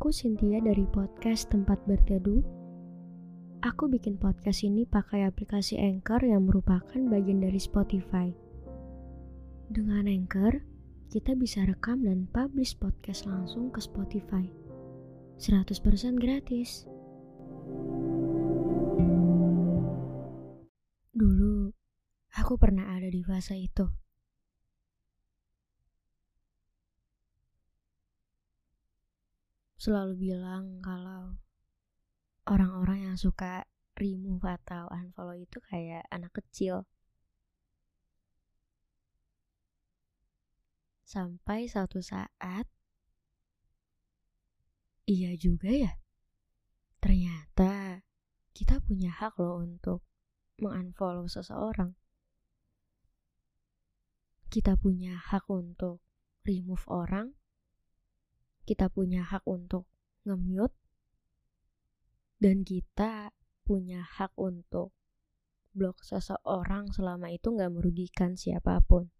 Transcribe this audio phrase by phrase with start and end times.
[0.00, 2.40] Aku Cynthia dari podcast Tempat Berteduh.
[3.60, 8.32] Aku bikin podcast ini pakai aplikasi Anchor yang merupakan bagian dari Spotify.
[9.68, 10.64] Dengan Anchor,
[11.12, 14.48] kita bisa rekam dan publish podcast langsung ke Spotify.
[15.36, 15.68] 100%
[16.16, 16.88] gratis.
[21.12, 21.76] Dulu,
[22.40, 23.99] aku pernah ada di fase itu.
[29.80, 31.40] Selalu bilang kalau
[32.44, 33.64] orang-orang yang suka
[33.96, 36.84] remove atau unfollow itu kayak anak kecil.
[41.00, 42.68] Sampai suatu saat,
[45.08, 45.96] iya juga ya.
[47.00, 48.04] Ternyata
[48.52, 50.04] kita punya hak loh untuk
[50.60, 51.96] mengunfollow seseorang.
[54.52, 56.04] Kita punya hak untuk
[56.44, 57.39] remove orang
[58.68, 59.84] kita punya hak untuk
[60.24, 60.76] nge-mute
[62.40, 63.32] dan kita
[63.64, 64.96] punya hak untuk
[65.76, 69.12] blok seseorang selama itu nggak merugikan siapa pun.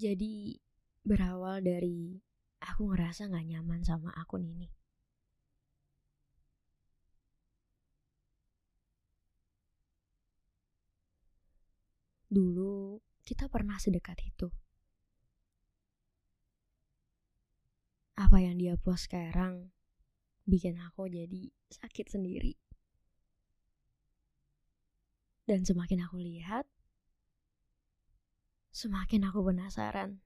[0.00, 0.56] Jadi
[1.04, 2.16] berawal dari
[2.64, 4.68] aku ngerasa nggak nyaman sama akun ini.
[12.30, 12.89] Dulu
[13.30, 14.50] kita pernah sedekat itu.
[18.18, 19.70] Apa yang dia post sekarang
[20.50, 22.58] bikin aku jadi sakit sendiri.
[25.46, 26.66] Dan semakin aku lihat,
[28.74, 30.18] semakin aku penasaran.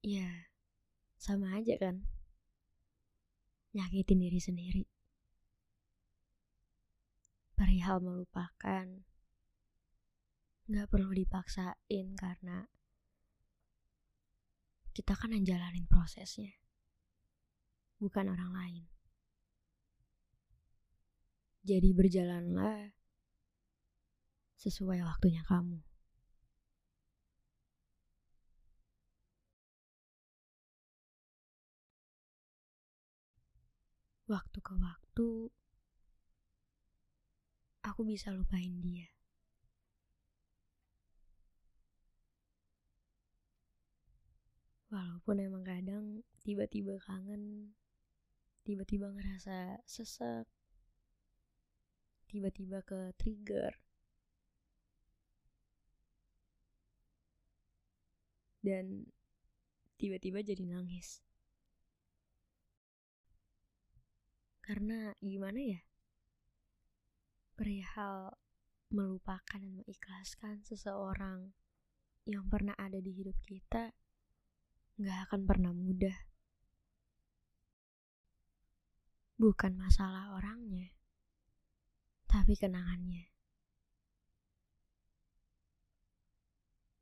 [0.00, 0.48] Ya,
[1.20, 2.08] sama aja kan.
[3.76, 4.88] Nyakitin diri sendiri
[7.78, 8.86] perihal melupakan.
[10.66, 12.66] Nggak perlu dipaksain karena
[14.90, 16.58] kita kan yang jalanin prosesnya
[18.02, 18.84] bukan orang lain.
[21.62, 22.98] Jadi berjalanlah
[24.58, 25.78] sesuai waktunya kamu.
[34.26, 35.54] Waktu ke waktu
[37.98, 39.10] aku bisa lupain dia.
[44.86, 47.74] Walaupun emang kadang tiba-tiba kangen,
[48.62, 50.46] tiba-tiba ngerasa sesek,
[52.30, 53.74] tiba-tiba ke trigger.
[58.62, 59.10] Dan
[59.98, 61.18] tiba-tiba jadi nangis.
[64.62, 65.82] Karena gimana ya?
[67.58, 68.38] Perihal
[68.94, 71.50] melupakan dan mengikhlaskan seseorang
[72.22, 73.90] yang pernah ada di hidup kita
[75.02, 76.14] gak akan pernah mudah.
[79.34, 80.94] Bukan masalah orangnya,
[82.30, 83.26] tapi kenangannya.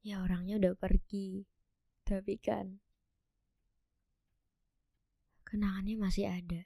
[0.00, 1.44] Ya orangnya udah pergi,
[2.04, 2.80] tapi kan
[5.44, 6.64] kenangannya masih ada.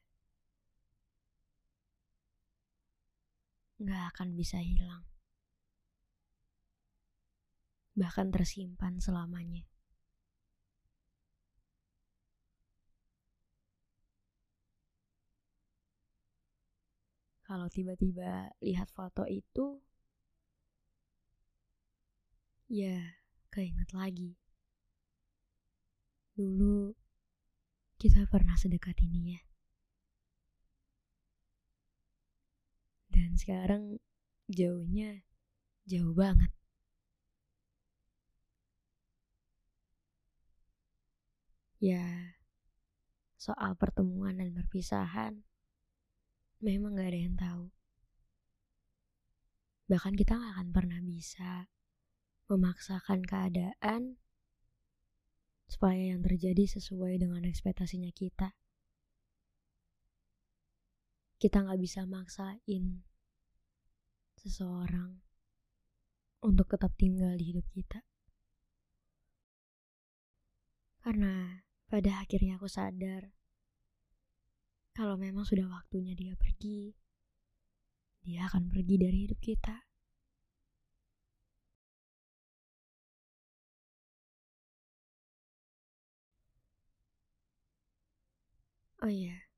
[3.80, 5.02] Nggak akan bisa hilang,
[7.96, 9.64] bahkan tersimpan selamanya.
[17.50, 19.82] Kalau tiba-tiba lihat foto itu,
[22.70, 23.18] ya
[23.50, 24.38] keinget lagi.
[26.38, 26.94] Dulu
[27.98, 29.49] kita pernah sedekat ini ya.
[33.30, 33.82] Dan sekarang
[34.50, 35.22] jauhnya
[35.86, 36.50] jauh banget.
[41.78, 42.34] Ya,
[43.38, 45.46] soal pertemuan dan perpisahan,
[46.58, 47.64] memang gak ada yang tahu.
[49.86, 51.70] Bahkan kita gak akan pernah bisa
[52.50, 54.18] memaksakan keadaan
[55.70, 58.58] supaya yang terjadi sesuai dengan ekspektasinya kita.
[61.38, 63.06] Kita gak bisa maksain
[64.40, 65.20] seseorang
[66.40, 68.00] untuk tetap tinggal di hidup kita.
[71.04, 73.32] Karena pada akhirnya aku sadar
[74.96, 76.92] kalau memang sudah waktunya dia pergi,
[78.20, 79.76] dia akan pergi dari hidup kita.
[89.00, 89.49] Oh iya,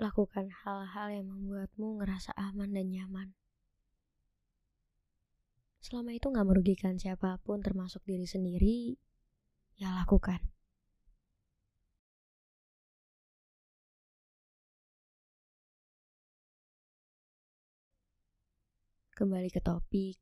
[0.00, 3.36] Lakukan hal-hal yang membuatmu ngerasa aman dan nyaman.
[5.84, 8.96] Selama itu gak merugikan siapa pun termasuk diri sendiri,
[9.76, 10.40] ya lakukan.
[19.12, 20.16] Kembali ke topik,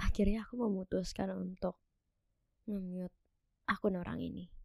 [0.00, 1.76] akhirnya aku memutuskan untuk
[2.64, 3.12] nge-mute
[3.68, 4.55] akun orang ini.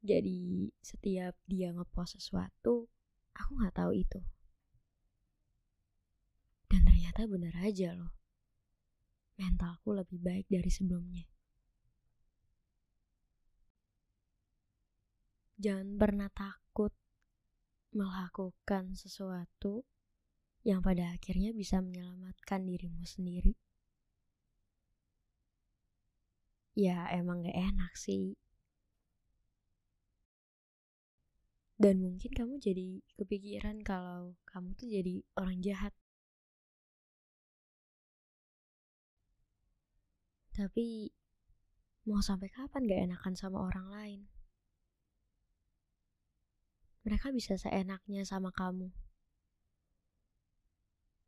[0.00, 2.88] Jadi setiap dia ngepost sesuatu,
[3.36, 4.20] aku nggak tahu itu.
[6.70, 8.16] Dan ternyata benar aja loh.
[9.36, 11.28] Mentalku lebih baik dari sebelumnya.
[15.60, 16.96] Jangan pernah takut
[17.92, 19.84] melakukan sesuatu
[20.64, 23.52] yang pada akhirnya bisa menyelamatkan dirimu sendiri.
[26.72, 28.40] Ya emang gak enak sih.
[31.80, 35.96] Dan mungkin kamu jadi kepikiran kalau kamu tuh jadi orang jahat.
[40.52, 41.08] Tapi
[42.04, 44.20] mau sampai kapan gak enakan sama orang lain?
[47.08, 48.92] Mereka bisa seenaknya sama kamu.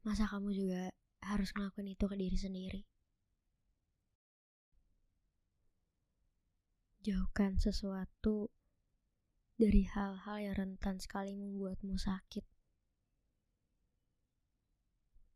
[0.04, 0.92] Masa kamu juga
[1.24, 2.82] harus ngelakuin itu ke diri sendiri?
[7.00, 8.52] Jauhkan sesuatu
[9.62, 12.42] dari hal-hal yang rentan sekali membuatmu sakit.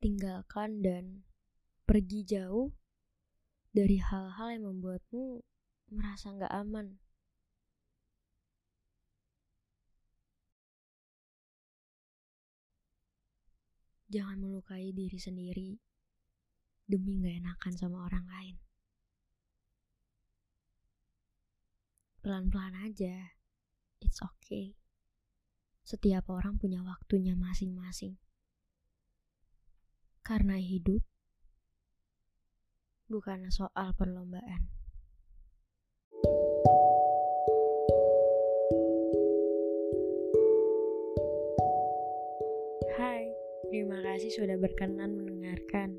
[0.03, 1.23] Tinggalkan dan
[1.87, 2.75] pergi jauh
[3.71, 5.47] dari hal-hal yang membuatmu
[5.95, 6.99] merasa gak aman.
[14.11, 15.79] Jangan melukai diri sendiri
[16.91, 18.57] demi gak enakan sama orang lain.
[22.27, 23.36] Pelan-pelan aja,
[24.03, 24.77] it's okay.
[25.87, 28.19] Setiap orang punya waktunya masing-masing.
[30.27, 31.07] Karena hidup
[33.07, 34.77] bukan soal perlombaan.
[43.77, 45.93] Terima kasih sudah berkenan mendengarkan.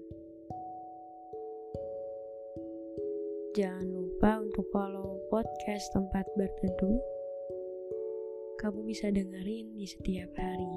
[3.54, 7.17] Jangan lupa untuk follow podcast tempat berteduh.
[8.58, 10.74] Kamu bisa dengerin di setiap hari,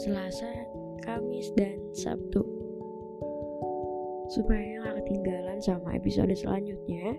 [0.00, 0.50] Selasa,
[1.04, 2.40] Kamis, dan Sabtu.
[4.32, 7.16] Supaya nggak ketinggalan sama episode selanjutnya,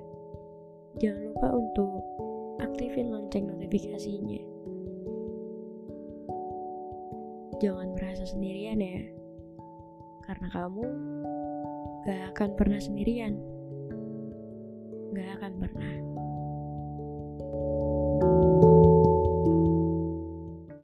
[1.01, 2.01] jangan lupa untuk
[2.61, 4.59] aktifin lonceng notifikasinya
[7.59, 9.03] jangan merasa sendirian ya.
[10.23, 10.85] Karena kamu
[12.07, 13.35] gak akan pernah sendirian.
[15.11, 15.93] Gak akan pernah.